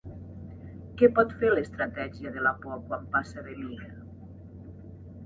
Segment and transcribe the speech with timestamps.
[1.01, 3.91] Què pot fer l'estratègia de la por quan passa de mida?